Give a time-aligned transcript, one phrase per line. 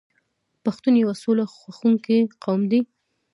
[0.63, 2.79] پښتون یو سوله خوښوونکی قوم دی.